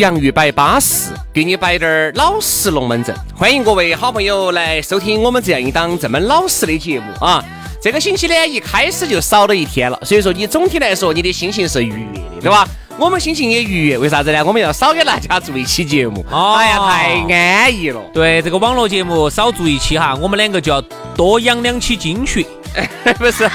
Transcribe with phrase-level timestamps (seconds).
[0.00, 3.14] 洋芋摆巴适，给你摆点儿老实龙门阵。
[3.36, 7.44] 欢迎各位好朋友来收听我们这样一档这么老实的节目啊！
[7.82, 12.66] 这个星期呢，一开始就少了一天了，所以说你总体来说你的心情是愉悦的，对吧？
[12.96, 14.42] 我们心情也愉悦，为啥子呢？
[14.42, 18.00] 我们要少给大家做一期节目，哎呀，太安逸了。
[18.14, 20.80] 对这个网络节目少做一期哈，我们两个就要
[21.14, 22.46] 多养两期精血，
[23.20, 23.46] 不是。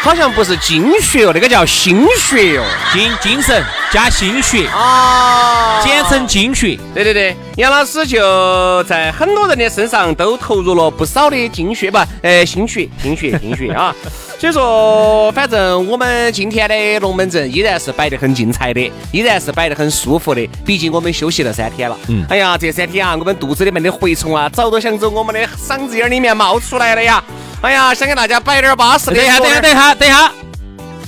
[0.00, 6.78] 好像不是精血哦，那个叫心血哦，精精神加心血啊，简称精血。
[6.94, 13.94] 对对对，杨老师就在很多人的身上都投入了不少的精血吧，呃，心血、心血、 心血啊。
[14.38, 20.48] 所以说，反正我们今天的龙门阵依然是摆得很精彩的，依然是摆得很舒服的。
[20.64, 21.98] 毕竟我们休息了三天了。
[22.06, 22.24] 嗯。
[22.28, 27.22] 哎呀，这三天啊，我们肚子里面的蛔虫啊，早都想从我们的嗓子眼里面冒出来了呀。
[27.60, 29.16] 哎呀，想给大家摆点巴适的。
[29.16, 30.32] 等一下，等一下，等一下，等一下，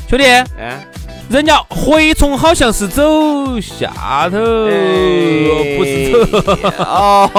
[0.09, 0.85] 兄弟，哎，
[1.31, 3.89] 人家蛔虫好像是走下
[4.29, 6.19] 头，不是走。
[6.79, 7.31] 哦，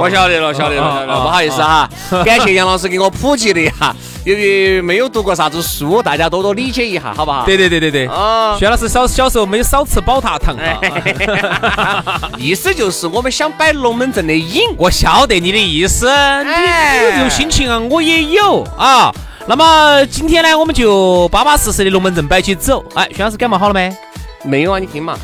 [0.00, 1.22] 我晓得了，晓得了，晓得了。
[1.22, 1.90] 不好意思哈，
[2.24, 3.92] 感谢杨老师给我普及的哈。
[4.22, 7.44] 由于没有读过啥子书，大家多多理解一下，好不好？
[7.44, 8.06] 对对对对对。
[8.06, 10.56] 啊，薛老师小小时候没有少吃宝塔糖。
[12.38, 16.06] 意思就是我们想摆龙门阵的瘾，我晓得你的意思。
[16.44, 16.50] 你
[17.02, 19.12] 有这种心情啊，我也有啊。
[19.46, 22.84] 那么今天呢，我们就巴巴适适的龙门阵摆起走。
[22.94, 23.94] 哎，徐老师感冒好了没？
[24.44, 25.18] 没有啊，你听嘛。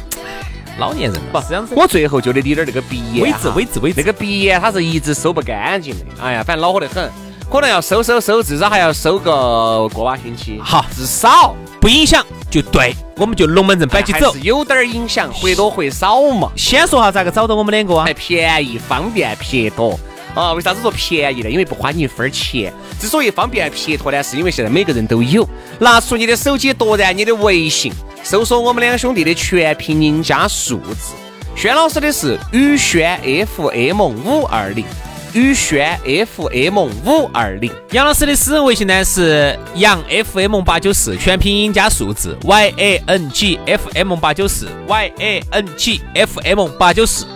[0.78, 1.75] 老年人不这样子。
[1.77, 3.25] 我最后就得理点那个鼻炎。
[3.25, 4.00] 微治微治微治。
[4.00, 6.04] 那个鼻炎它是一直收不干净的。
[6.21, 7.10] 哎呀，反正恼火得很。
[7.50, 10.60] 可能要收收收，至少还要收个个把星期。
[10.62, 14.34] 好，至少不影响就对，我们就龙门阵摆起走。
[14.43, 16.50] 有点影响，或多或少嘛。
[16.56, 18.04] 先说下咋个找到我们两个啊？
[18.04, 19.98] 还便宜、方便、撇脱
[20.36, 20.52] 啊？
[20.52, 21.50] 为啥子说便宜呢？
[21.50, 22.72] 因为不花你一分钱。
[23.00, 25.48] 之所以方便撇脱呢，是因为现在每个人都有。
[25.80, 27.92] 拿出你的手机，夺然你的微信，
[28.22, 31.14] 搜索我们两兄弟的全拼音加数字。
[31.56, 33.19] 轩老师的是宇轩
[33.56, 34.84] FM 五二零。
[35.32, 46.00] 宇轩 FM 五二零，杨老师的私人微信呢是杨 FM 八九四，全拼音加数字 Y A N G F M 八九四 Y A N G
[46.14, 47.26] F M 八九四。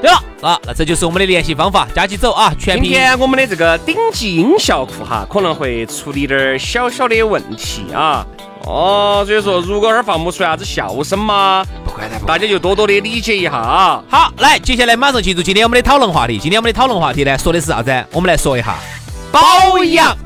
[0.00, 2.52] 对了啊，那这就是我们的联系方法，加起走啊！
[2.58, 8.24] 全今天我们的这个顶级音效库哈，可能会出一点小小的问题啊。
[8.64, 14.04] 哦，所以说，如果这儿放不出啥子笑声嘛，不管它，大家就多多的理解一下啊。
[14.08, 16.38] 好，来，接下来马上进入今天我们的讨论话题。
[16.38, 18.04] 今天我们的讨论话题呢，说的是啥子？
[18.12, 18.76] 我们来说一下
[19.32, 20.16] 保养。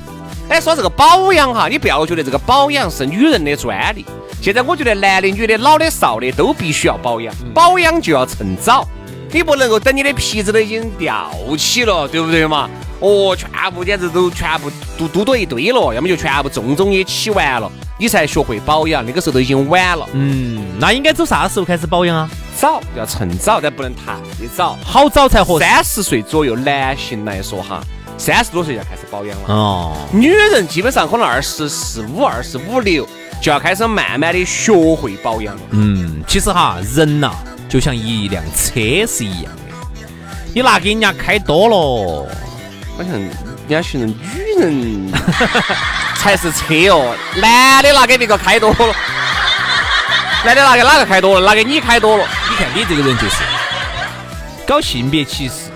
[0.51, 4.05] 哎，说这个保养哈，你不要觉得这个保养是女人的专利。
[4.43, 8.87] 现在我觉得男的、女的、老的、少的都必须要保养，保养就要趁早。
[9.33, 12.69] 你不能够等你的皮子都已经掉起了，对不对嘛？
[13.01, 20.07] 哦，全部简直都全部嘟嘟到一堆了，要么就全部重重也起完了，你才学会保养，那个时候都已经晚了。
[20.13, 22.31] 嗯，那应该走啥时候开始保养啊？
[22.55, 24.15] 早，要趁早，但不能太
[24.55, 25.65] 早，好早才合适。
[25.65, 27.83] 三十岁左右，男性来说哈，
[28.19, 29.53] 三十多岁就要开始保养了。
[29.53, 33.09] 哦，女人基本上可能二十四五、二十五六
[33.43, 35.61] 就要开始慢慢的学会保养了。
[35.71, 37.33] 嗯，其实哈，人呐，
[37.69, 40.07] 就像一辆车是一样的，
[40.55, 42.29] 你拿给人家开多了。
[42.97, 43.31] 好像人
[43.69, 45.13] 家形容女人
[46.15, 48.95] 才是车哦，男的拿给别个开多了，
[50.45, 51.45] 男的拿给哪个开多了？
[51.45, 52.25] 拿给你开多了。
[52.49, 53.37] 你看你这个人就是
[54.65, 55.73] 搞性别歧视。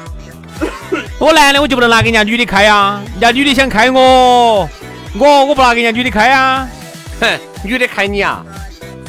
[1.19, 3.01] 我男的我就不能拿给人家女的开呀？
[3.15, 4.69] 人家女的想开我，
[5.19, 6.69] 我我不拿给人家女的开呀？
[7.21, 8.45] 哼，女的开你啊？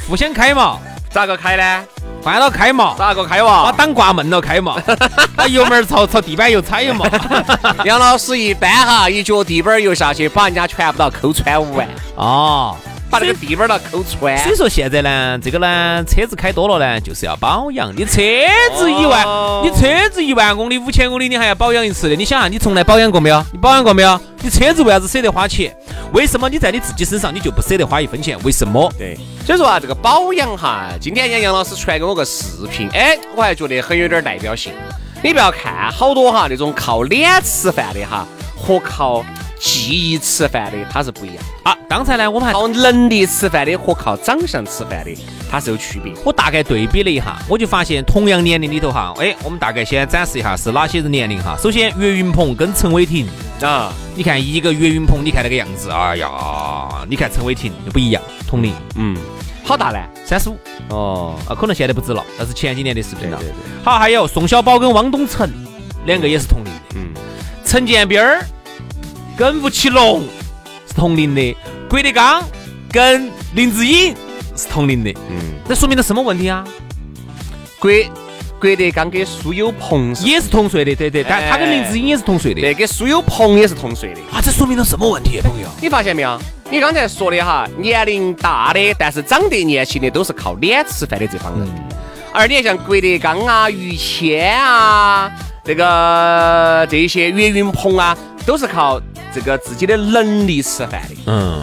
[0.07, 0.77] 互相开嘛？
[1.09, 1.83] 咋个开呢？
[2.23, 3.71] 换了开嘛，咋个开把哇？
[3.71, 4.75] 档挂闷了开嘛，
[5.35, 7.05] 把油门儿朝朝地板油踩嘛。
[7.85, 12.75] 杨老师一搬哈，一脚地板油下去，把人家全部都抠穿五万， 哦，
[13.09, 14.37] 把那个地板都抠穿。
[14.39, 17.95] 所以说现在呢，这个呢，车子开多了呢，就是要保养。
[17.95, 18.21] 你车
[18.75, 22.15] 子一万，哦你车子一万公里、五千公里，你还要保养一次的。
[22.15, 23.41] 你想啊，你从来保养过没有？
[23.53, 24.19] 你保养过没有？
[24.41, 25.73] 你车子为啥子舍得花钱？
[26.13, 28.37] 为什么你在你自己身上你就不舍得花一分钱？
[28.43, 28.91] 为什么？
[28.97, 34.73] 对，所以说啊，这个保养哈，今天人家杨老师传给我个视频，哎，我还觉得很有点代表性。
[35.23, 38.25] 你不要看好多哈那种靠脸吃饭的哈，
[38.55, 39.25] 和靠
[39.59, 41.37] 记忆吃饭的它是不一样。
[41.63, 45.17] 啊，刚才呢，我们还靠能力吃饭的和靠长相吃饭的
[45.49, 46.13] 它是有区别。
[46.23, 51.57] 我大概对比了一下，我就发现同样年龄里头哈，哎，我们大概先展示一下是哪些人年龄哈。
[51.61, 53.27] 首先，岳云鹏跟陈伟霆，
[53.61, 59.17] 啊，你看一个岳云鹏，你看那个样子，哎呀，你看陈伟霆就不一样，同龄嗯，
[59.63, 59.99] 好大呢？
[60.25, 60.57] 三十五
[60.89, 63.51] 哦，啊，可能现在不止了，那是前几年的视频了对对。
[63.51, 65.49] 对，好，还有宋小宝跟汪东城
[66.05, 67.09] 两个也是同龄的，嗯，
[67.65, 68.45] 陈建斌儿
[69.37, 70.23] 跟吴奇隆
[70.87, 71.55] 是同龄的，
[71.87, 72.43] 郭德纲
[72.91, 74.15] 跟林志颖
[74.55, 75.37] 是同龄的，嗯，
[75.69, 76.65] 这说明了什么问题啊？
[77.77, 77.91] 郭
[78.59, 82.61] 郭德纲跟苏有朋，也是同岁的，对对，但他跟林志颖也是同岁的。
[82.61, 84.19] 对，跟苏有朋也是同岁的。
[84.31, 85.67] 啊，这说明了什么问题，朋友？
[85.79, 86.35] 你发现没有？
[86.71, 91.69] 你刚才说的哈，年龄大的，但是长得年轻的，都是靠脸吃饭的这帮人。
[92.33, 95.31] 而你像郭德纲啊、于谦啊，
[95.63, 98.99] 这个这些岳云鹏啊，都是靠
[99.37, 101.15] 这个自己的能力吃饭的。
[101.27, 101.61] 嗯，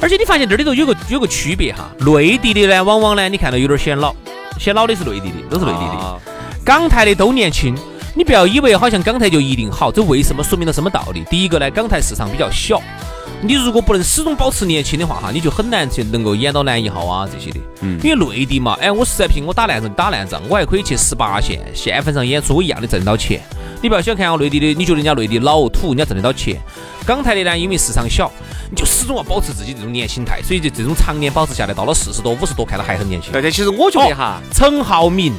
[0.00, 4.12] 而且你发现这里头有个有个区别哈，内地的呢，往往呢，你看到有点显老，
[4.58, 5.92] 显老的是内地的，都是内地的。
[5.92, 6.18] 啊
[6.64, 7.72] 港台的都年轻，
[8.16, 11.22] 你不要以为好像港台就一定好，这为什么说明了什么道理？
[11.30, 12.82] 第一个呢，港台市场比较小，
[13.40, 17.60] 你如果不能始终保持年轻的话哈，你就很难去能够演到男一号啊这些的。
[17.82, 23.40] 嗯，因为内地嘛，哎，我实在不行，我打烂仗打烂仗，我还可以去十八线县份上演出，我一样的挣到钱。
[23.80, 26.60] 你不要小看我内地的，你觉得人家内地老土，人家挣得到钱。
[27.06, 28.30] 港台的呢，因为市场小，
[28.70, 33.30] 你就始终要保持自己这种年轻态，所以就这种常年保持下来，到了四十多、五十多，看到还很年轻。
[33.30, 35.32] 对对，其实我觉得哈，陈浩民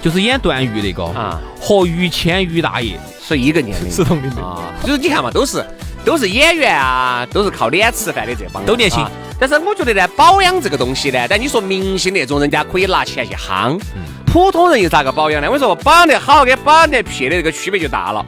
[0.00, 4.40] 就是演段誉那个啊，和于谦于大爷是一个年龄是同龄的。
[4.40, 5.64] 啊，就是你看嘛，都是
[6.08, 13.78] 都是演员啊，都是靠脸吃饭的这帮都年轻啊但是我觉得呢，保养这个东西呢，但你说明星那种，人家可以拿钱去夯，
[14.24, 15.50] 普通人又咋个保养呢？
[15.50, 18.24] 我说保养得好跟保养得撇的这个区别就大了。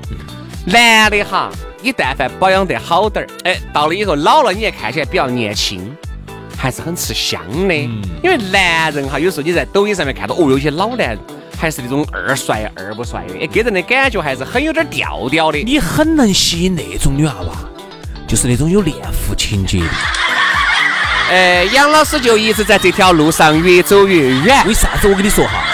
[0.66, 1.50] 男的哈，
[1.80, 5.90] 你但凡保养得好点儿，哎，到了以后老了，你也看起来比较年轻。
[6.54, 7.74] 还是很吃香的，
[8.22, 11.18] 因为男人哈，有时候你在抖音上面看到，哦，有些老男人
[11.58, 15.58] 还是那种二帅二不帅的，哎，给人的感觉还是很有点调调的。
[15.64, 17.54] 你很能吸引那种女娃娃，
[18.30, 19.86] 就是那种有恋父情节的。
[21.30, 24.64] 哎，杨老师就一直在这条路上越走越远。
[24.68, 25.08] 为啥子？
[25.08, 25.64] 我跟你说哈，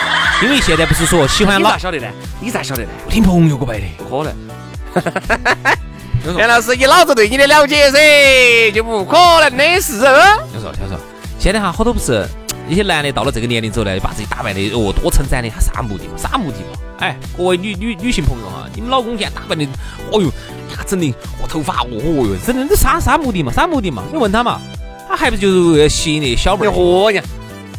[0.43, 2.07] 因为现在不是说喜欢老你咋晓得呢？
[2.41, 2.89] 你咋晓得呢？
[3.05, 3.85] 我听朋友给我摆的。
[3.99, 4.35] 不可能。
[6.39, 9.19] 杨老师，以老子对你的了解噻，就不可
[9.51, 10.01] 能的事。
[10.51, 10.99] 听说听说，
[11.39, 12.27] 现在哈好多不是
[12.67, 16.15] 一些男的到了这个年龄之后呢，把自己打扮的哦多称赞的，他啥目的嘛？
[16.17, 16.79] 啥目的嘛？
[16.99, 19.65] 哎，各位女女女性朋友哈，你们老公现在打扮的，
[20.11, 23.53] 哦哟，呀整的我头发哦哟，整的这啥啥目的嘛？
[23.53, 24.03] 啥目的嘛？
[24.13, 24.61] 你问他嘛，
[25.09, 26.71] 他还不就是为了吸引那小妹儿？
[26.71, 27.23] 哦呀！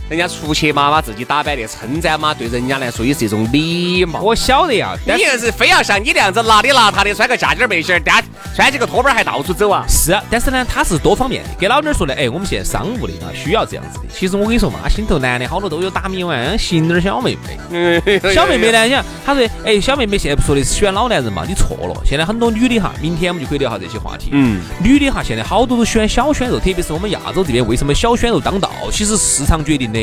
[0.10, 4.22] 人家出去嘛，把自己打扮的称赞嘛，对人家来说也是一种礼貌。
[4.22, 8.24] 我晓得呀，你硬是非要像你那样子邋里邋遢的，穿个夹脚背心儿，单
[8.56, 9.84] 穿几个拖板儿还到处走啊？
[9.88, 14.06] 是啊，但是呢，他是多方面的，给老娘说的，哎，我们现在商务的啊，需要这样子的。
[14.10, 18.34] 其实我跟你说嘛，心头男的好多都有打米碗，吸引点儿小妹妹。
[18.34, 21.44] 小妹妹呢，你看，她说，哎，小妹妹现在不说的是喜欢老男人嘛？
[21.46, 24.30] 你错了，现在很多女的哈，明天我们就可以聊下这些话题。
[24.32, 28.72] 嗯，女的哈，现在好多都喜欢小鲜肉，特别是我们亚洲这边，为什么小鲜肉当道？
[28.90, 29.97] 其实市场决定的。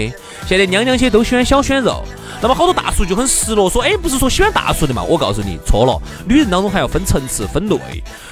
[0.46, 2.04] 现在娘娘些都喜欢小鲜肉，
[2.42, 5.02] 那么好多大叔就很失落，说，哎，不是说喜欢大叔的嘛？
[5.02, 7.78] 我告诉你，错了，女人当中还要分层次、分类。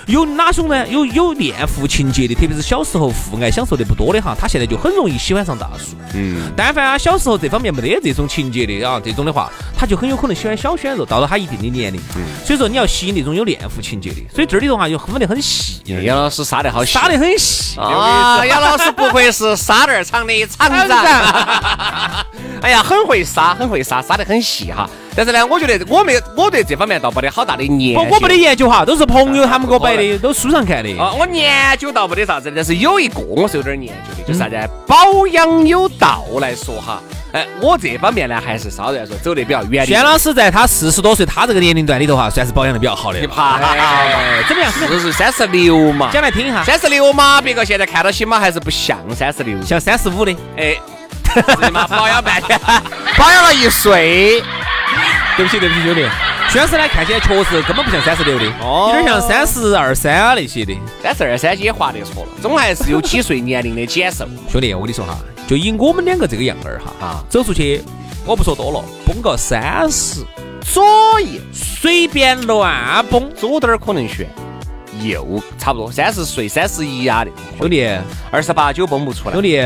[0.07, 0.87] 有哪种呢？
[0.89, 5.97] 有有恋父情节的，特别是小时候父爱享受的不多的哈，他现在就很容易喜欢上大叔。
[6.15, 12.01] 嗯，但凡啊小时候这方面没得这种情节的啊，这种的话，他就很有可能喜欢小鲜肉，到了他一定的年龄。
[12.45, 17.79] 所以说你要吸引那种有恋父情节的，所以这里头哈就分得很细，杨老师杀得好细，杀得很细。
[17.79, 18.45] 啊！
[18.45, 22.27] 杨老师不愧是沙袋儿厂的 厂长。
[22.63, 24.89] 哎呀，很会杀，很会杀，杀得很细哈。
[25.15, 28.01] 但是呢，我觉得我没，我对这方面倒没得好大的研究。
[28.01, 30.91] 我我没得研究哈，都是朋友他们给我摆的，都书上看的。
[30.97, 37.03] 啊，我研究倒没得啥子，但是有一个我是有点研究的，就是啥子保养有道来说哈。
[37.33, 39.87] 哎，我这方面呢还是稍微来说走得比较远的。
[39.87, 43.27] 轩老师在他四十多岁，他这个年龄段里头哈，算是保养的比较好的你。
[43.27, 44.71] 怕哎怎么样？
[44.71, 46.11] 四十三十六嘛？
[46.13, 49.61] 讲来听一下，三十六嘛，别个现在看到起码还是不像三十六。
[49.63, 50.77] 像三十五的，哎，
[51.35, 51.87] 是嘛？
[51.87, 52.59] 保养半天，
[53.17, 54.43] 保养了一岁。
[55.35, 56.07] 对不起对不起兄弟，
[56.51, 60.77] 徐老师呢看起来确实根本不像三十六的，哦有点像三十二三啊那些的。
[61.03, 64.27] 三十二三也划得错了，总还是有几岁年龄的减寿。
[64.51, 65.17] 兄弟，我跟你说哈，
[65.49, 67.83] 就以我们两个这个样儿哈，啊走出去，
[68.27, 70.21] 我不说多了，崩个三十，
[70.61, 70.85] 左
[71.19, 73.33] 右随便乱崩。
[73.35, 74.29] 左点儿可能悬，
[75.01, 77.89] 右差不多三十岁、三十一啊的，兄弟，
[78.31, 79.43] 二十八九崩不出来兄。
[79.43, 79.57] 弟，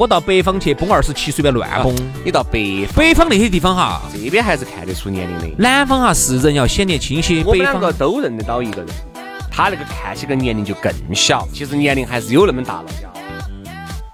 [0.00, 1.94] 我到北方去崩二十七，随便乱崩。
[2.24, 5.54] 你到北方北方那些地方哈，这边还是看得出年龄的。
[5.58, 8.88] 南方哈是人要显年轻些，我们北方两个都认得到一个人，
[9.50, 12.84] 他那个看起个年龄就更小，其实年龄还是有那么大了。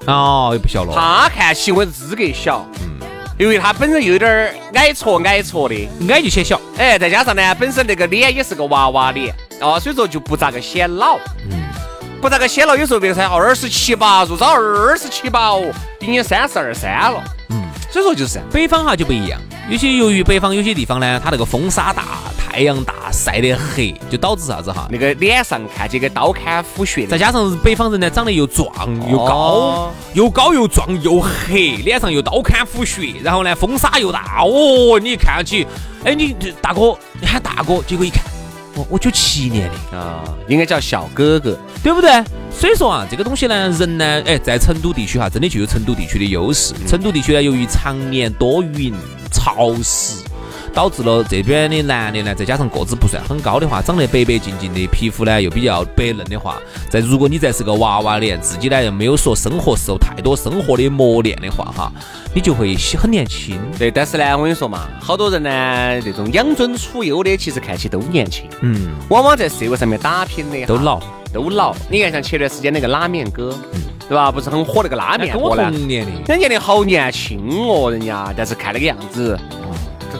[0.09, 0.93] 哦也不小了。
[0.93, 3.07] 他看起我资格小，嗯，
[3.38, 11.16] 因为他本身又有点儿矮矬矮矬的，矮就显小，哎，再加上呢，本身那个脸也是个娃娃脸，哦，所以说就不咋个显老，
[11.49, 11.62] 嗯，
[12.26, 12.76] 不咋个显了。
[12.76, 19.40] 有时候别个才二十七八，入招二十七八哦，已经三十二三了，嗯，所以说就是北方哈就不一样。
[19.71, 22.02] 有些由于北方有些地方呢，它那个风沙大，
[22.37, 24.88] 太阳大，晒得黑，就导致啥子哈？
[24.90, 28.68] 那个脸上看起跟刀砍斧削，再加上北方人呢，长得又壮
[29.09, 35.64] 又高，哦又高又壮又黑，脸上又刀砍斧削，然后呢风沙又大，哦，你看上去，
[36.04, 38.25] 哎，你这大哥，你喊大哥，结果一看，
[38.76, 42.11] 哦，我九七年的，啊，应该叫小哥哥，对不对？
[42.50, 46.75] 所以说啊，这个东西呢，人呢，哎，在成都地区哈，真的就有成都地区的优势。
[46.87, 48.95] 成都地区呢，由于常年多云
[49.33, 50.23] 潮湿。
[50.76, 56.59] 导致了这边的男的呢，再加上个子不算很高的话，长得白白净净的，皮肤呢又比较白嫩的话，
[56.90, 61.90] 再如果你再是个娃娃脸，自己呢又没有说生活受太多生活的磨练的话，哈，
[62.35, 63.59] 你就会很年轻。
[63.78, 71.00] 对，但是呢，我跟你说嘛，好多人呢，这种养尊处优的，其实看起都年轻，嗯，往往在社会上面打拼的哈都老，
[71.33, 71.75] 都老。
[71.90, 73.56] 你看像前段时间那个拉面哥，
[74.11, 74.30] 对吧？
[74.30, 75.71] 不是很火那个拉面哥呢？
[75.71, 76.12] 同年的。
[76.12, 79.38] 人家年龄好年轻哦，人家，但是看那个样子，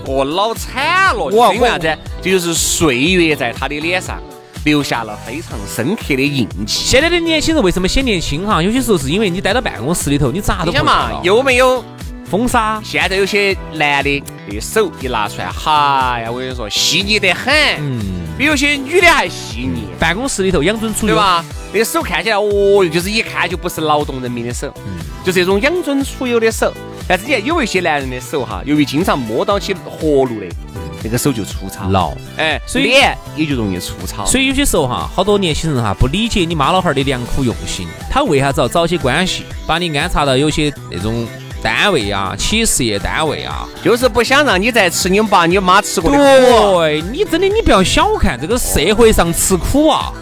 [0.06, 1.25] 哦，老惨了。
[1.25, 1.98] 我因为啥子？
[2.22, 4.20] 这就是岁月在他的脸上
[4.64, 6.84] 留下了非常深刻的印记。
[6.84, 8.62] 现在的年轻人为什么显年轻哈？
[8.62, 11.84] 有些时候是因为你待到办公室里头，你咋都不你想嘛知道，有没有？
[12.28, 18.00] 风沙，现在有些男的，那手一拿出来，哈呀，我跟你说，细腻得很，嗯，
[18.36, 19.84] 比有些女的还细腻。
[19.96, 21.16] 办公室里头养尊处优，对？
[21.16, 21.44] 吧？
[21.72, 24.75] 那手看起来，哦，就是一看就不是劳动人民的手，
[25.25, 26.75] 就是这种养尊处优的手。
[27.08, 30.46] 但是你看，有一些男人的手哈，由于经常摸到起活路的，
[31.04, 32.12] 那个手就粗糙，老。
[32.36, 34.26] 哎，所以脸也就容易粗糙。
[34.26, 41.26] 所以有些时候哈，好多年轻人哈不理解你妈老汉儿的良苦用心，他为啥子要找些关系，把你安插到有些那种
[41.62, 43.68] 单位啊、企事业单位啊？
[43.84, 46.78] 就是不想让你再吃你爸你妈吃过的苦。
[46.78, 50.12] 对你真的你不要小看这个社会上吃苦啊。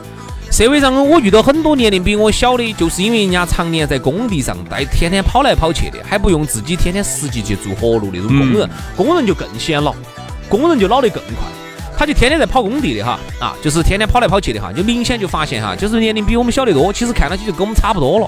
[0.54, 9.92] 社会上我遇到很多年龄比我小的，就是因为人家常年在工地上待，天天跑来跑去的，还不用自己天天实际去做活路那种工人，工人就更显老，
[10.48, 11.44] 工人就老得更快。
[11.98, 18.26] 他就天天在跑工地的哈，啊，就是天天跑来跑去的哈，就明显就发现哈，就是年龄比我们小得多，其实看上去就跟我们差不多了，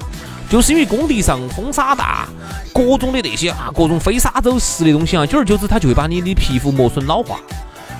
[0.51, 2.27] 就是因为工地上风沙大，
[2.75, 7.39] 各种的那些啊，各种飞沙走石的东西啊，久而久之它就会把你的皮肤磨损老化。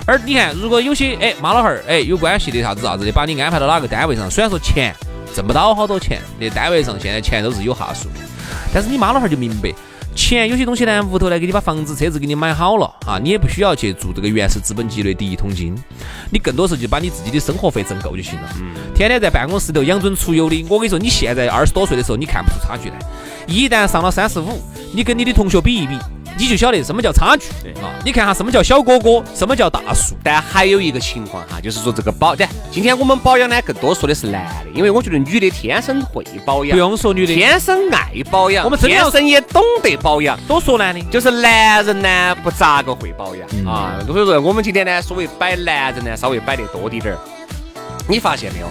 [0.07, 4.95] 而你看，如果有些哎妈老汉儿哎有关系的啥子啥子的，把你安排到哪个单位上，虽然说钱
[5.35, 8.21] 挣不到好多钱，那单位上现在钱都是有下数的，
[8.73, 9.69] 但是你妈老汉儿就明白。
[10.15, 15.75] 钱有些东西呢，屋头呢给你把房子、车子给你买好了啊，你也不需要去做这个原始资本积累第一桶金，
[16.31, 18.49] 你更多时候就把你自己的生活费挣够就行了。
[18.95, 22.97] 天天在办公室头养尊处优的，我跟你说，你现在二十多岁的时候，你看不出差距来，
[23.45, 24.59] 一旦上了三十五，
[24.91, 25.95] 你跟你的同学比一比，
[26.37, 27.47] 你就晓得什么叫差距
[27.81, 27.89] 啊！
[28.05, 30.15] 你看哈，什么叫小哥哥，什么叫大叔。
[30.23, 40.39] 但还有一个情况哈，就是说这个保，对，今天我们保养呢，更多说的是男的，因为我觉得女的天生会保养，不用说女的，天生爱保养，我们天生也懂得保养。
[40.47, 41.01] 多说男的。
[41.11, 47.19] 就是男人呢，不咋个会保养、嗯啊，所以说我们今天呢，所谓摆男人呢，稍微摆得多滴点儿。
[48.07, 48.67] 你发现没有？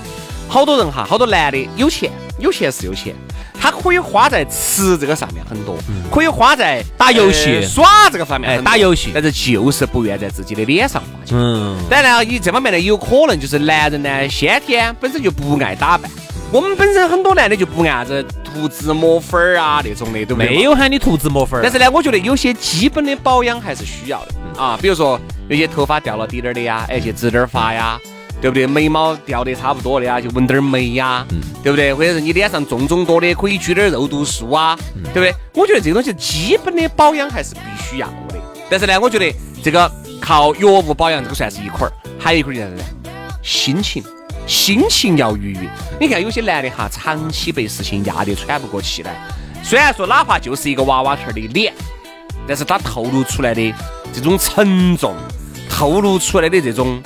[0.48, 3.12] 好多人哈，好多男的有钱，有钱是有钱，
[3.60, 5.76] 他可以花在吃这个上面很多，
[6.10, 11.36] 可以花在嗯打游戏呃耍这个方面哎打游戏但是就是不愿在自己的脸上花钱。
[11.36, 16.10] 嗯，当然了，以这方面呢，有可能就是男人呢，先天本身就不爱打扮。
[16.52, 20.48] 我们本身很多男的就不爱啥子涂脂抹粉儿啊那种的，对不对？
[20.48, 27.98] 没有喊你涂脂抹粉儿，但是呢，我觉得有些基本的保养还是需要的啊，比如说有些头发掉了滴点儿的呀，哎，去植点儿发呀，
[28.46, 28.64] 对不对？
[28.64, 31.26] 眉毛掉得差不多的啊，就纹点儿眉呀，
[31.64, 31.92] 对不对？
[31.92, 34.78] 或者是你脸上重肿多的，可以取点儿肉毒素啊，
[35.12, 35.34] 对不对？
[35.52, 38.38] 我觉得这个东西基本的保养还是必须要的。
[38.70, 39.34] 但是呢，我觉得
[39.64, 43.10] 这个靠药物保养这个算是一块儿，还有一块儿就是啥子呢？
[43.42, 44.00] 心情。
[44.46, 45.68] 心情要愉悦，
[46.00, 49.12] 你看有些男的哈，长期被事情压得喘不过气来，
[49.64, 51.74] 虽然说哪怕就是一个娃娃头儿的脸，
[52.46, 53.74] 但是他透露出来的
[54.12, 55.16] 这种沉重，
[55.68, 57.02] 透露出来的这种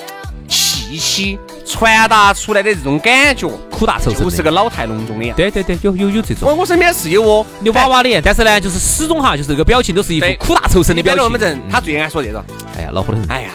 [0.90, 5.36] 气息，传达出来的这种感觉，苦大仇深的，就是个老态龙钟的样。
[5.36, 6.58] 对对对，有有有这我种。
[6.58, 11.22] 我身边是有哦，牛娃娃脸，但是呢，就是始终哈，就是这个表情都是一副苦大仇深的表情。
[11.22, 12.44] 我们正，他最爱说这种，
[12.76, 13.50] 哎呀，恼火的很，哎呀，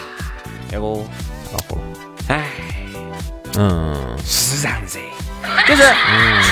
[0.72, 1.82] 那个，恼火了。
[2.28, 2.46] 哎，
[3.56, 4.98] 嗯，是这样子，
[5.68, 5.82] 就是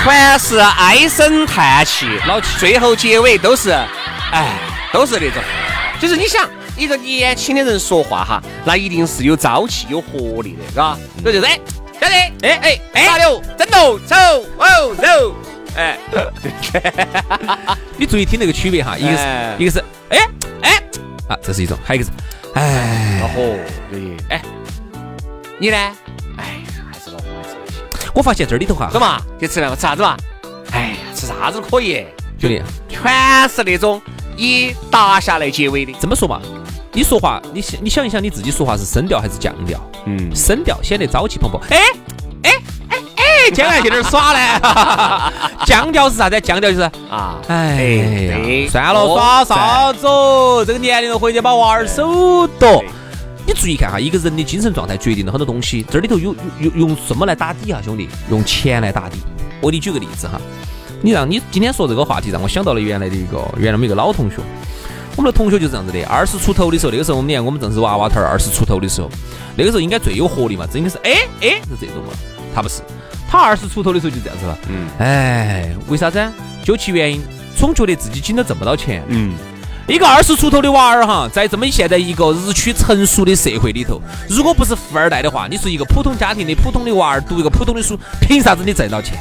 [0.03, 3.71] 全是唉声叹气，老气最后结尾都是，
[4.31, 4.53] 哎，
[4.93, 5.43] 都是那种，
[5.99, 10.97] 就是你想一个年轻的人说话哈，那一定是有朝气、有活力的，是吧？
[11.23, 11.59] 这就是哎，
[11.99, 14.15] 小弟，哎哎哎，哪流，真喽，走，
[14.57, 15.35] 哦走，
[15.75, 15.97] 哎，
[17.97, 20.29] 你注意听那个区别哈，一个哎是一个是哎
[20.61, 20.83] 哎
[21.29, 22.17] 啊，这是一种，还有一个是
[22.55, 23.57] 哎，哦，
[23.91, 24.41] 对，哎，
[25.59, 25.77] 你呢？
[26.37, 28.09] 哎，还是老婆，还是。
[28.13, 30.17] 我发现这里头哈走，嘛，去吃饭嘛，吃啥子嘛？
[30.71, 32.05] 哎呀，吃啥子可以？
[32.37, 34.01] 兄弟，全是那种
[34.35, 35.93] 以打下来结尾的。
[36.01, 36.41] 这么说嘛，
[36.95, 39.77] 你说话，你想你想一想，你自己说话是升调还是降调？
[40.05, 41.59] 嗯，升调显得朝气蓬勃。
[41.69, 41.77] 哎
[42.43, 42.51] 哎
[42.87, 45.33] 哎哎，将来去哪儿耍呢？
[45.67, 46.39] 降调是啥子？
[46.39, 47.83] 降调就是，啊，哎
[48.31, 50.63] 呀，算了，哦耍啥子哦？
[50.65, 52.81] 这个年龄了，回去把娃儿守到。
[53.45, 55.85] 你注意看哈，一个人的精神状态决定了很多东西。
[55.91, 58.07] 这里头有有有用什么来打底哈，兄弟？
[58.31, 59.17] 用钱来打底。
[59.59, 60.39] 我给你举个例子哈，
[61.01, 64.37] 你让你今天说这个话题，让我想到了原来的一个原来我们一个老同学。
[65.15, 69.09] 我们的同学就是这样子的，二十出头的时候，那个时候我们连我们正是娃娃头儿，二十出头的时候，
[69.55, 72.11] 那个时候应该最有活力嘛，这应该是哎哎是这种嘛，
[72.53, 72.81] 他不是，
[73.29, 76.31] 他二十出头的时候就这样子了，嗯哎，为啥子啊？
[76.63, 77.21] 究其原因，
[77.57, 79.03] 总觉得自己紧都挣不到钱。
[79.07, 79.35] 嗯，
[79.87, 89.17] 一个二十出头的娃儿哈，在这么现在一个日趋成熟的社会里头，如果不是富二代的话，你是一个普通家庭的普通的娃儿读一个普通的书，凭啥子你挣到钱？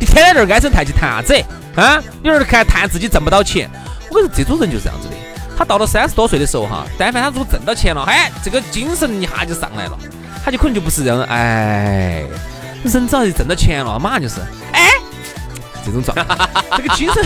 [0.00, 1.34] 你天天在这儿唉声叹气谈啥子？
[1.76, 2.02] 啊？
[2.22, 3.70] 你在这儿看叹自己挣不到钱？
[4.10, 5.14] 我跟你说，这种人就是这样子的。
[5.58, 9.98] 他到了三十多岁的时候哈，但凡他如果挣到钱了，哎，这个精神一下就上来了，
[10.44, 12.24] 他就可能就不是这样，哎，
[12.84, 14.36] 人只要是挣到钱了，马上就是，
[14.72, 14.92] 哎，
[15.84, 17.24] 这种状态， 这个精神。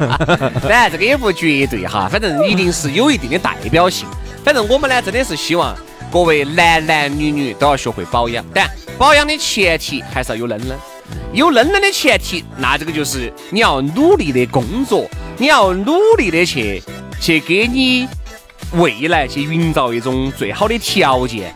[0.62, 4.08] 当然这个也不绝对哈，反正一定是有一定的代表性。
[4.42, 5.76] 反正我们呢，真的是希望
[6.10, 8.66] 各位男男女女都要学会保养，但
[8.96, 10.74] 保养的前提还是要有嫩嫩。
[11.34, 16.82] 有嫩嫩的前提，那这个就是你要努力的工作，你要努力的去
[17.24, 18.06] 去给你
[18.72, 21.54] 未来去营造一种最好的条件。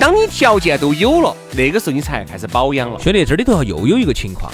[0.00, 2.98] 当你条件都有了，那个时候你才开始保养了。
[2.98, 4.50] 兄弟，这里头又有一个情况，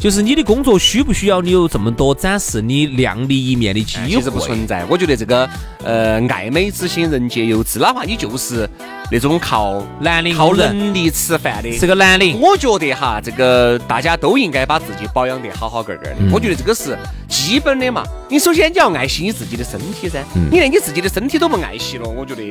[0.00, 4.04] 就是你的工作需不需要你有这么多展示你靓丽一面的机会？
[4.04, 4.82] 哎其实不存在。
[4.88, 5.46] 我觉得这个
[5.84, 7.78] 呃，爱美之心，人皆有之。
[7.78, 8.66] 哪怕你就是
[9.12, 16.16] 那种靠男的靠能力吃饭的，是个男的，我觉得哈，这个大家都应该把自己保养得好好个个的。
[16.18, 18.02] 嗯我觉得这个是基本的嘛。
[18.30, 22.42] 你首先你要爱惜你自己的身体噻，嗯你连你自己的身体都不爱惜了，我觉得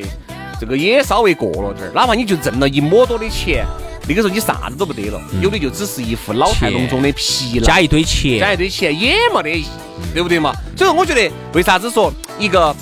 [0.60, 1.92] 这个也稍微过了点儿。
[1.96, 3.66] 哪怕你就挣了一么多的钱，
[4.10, 7.64] 那个时候你啥子都不得了，有的就只是一副老态龙钟的皮囊。
[7.64, 9.68] 加一堆钱，加一堆钱也没得意义，
[10.16, 10.52] 对不对嘛？
[10.76, 12.76] 所以说，我觉得为啥子说一个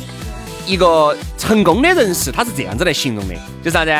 [0.65, 3.91] 一个成功的人士，他是这样子来形容的，就啥子？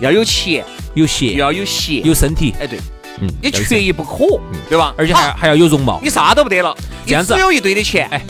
[0.00, 2.78] 要有钱，有鞋，要有鞋，有身体，哎对，
[3.20, 4.92] 嗯，你缺一不可，对吧？
[4.98, 5.98] 而且还好还要有容貌。
[6.02, 8.20] 你啥都不得了，这样子你只有一堆的钱，哎，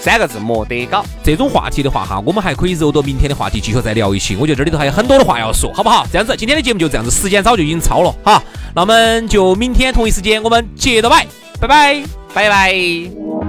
[0.00, 1.04] 三个字莫得搞。
[1.22, 4.34] 这种话题的话哈，我们还可以揉到明天的话题继续再聊一期。
[4.36, 6.06] 我觉得这里头还有很多的话要说，好不好？
[6.10, 8.42] 这样子，今天的节目就这样子，时间早就已经超了哈。
[8.74, 11.26] 那我们就明天同一时间我们接着摆，
[11.60, 12.02] 拜拜。
[12.32, 13.39] 拜拜。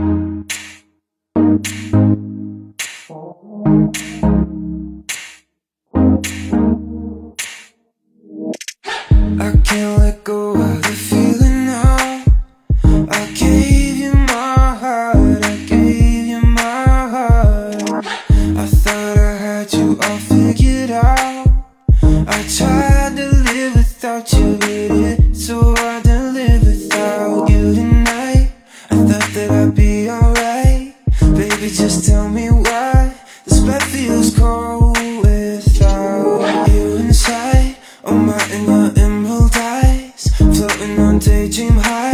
[31.62, 33.13] Baby, just tell me why
[33.45, 37.76] this bed feels cold without you inside.
[38.04, 42.11] Oh my, your emerald eyes floating on daydream highs.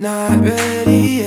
[0.00, 1.19] Not ready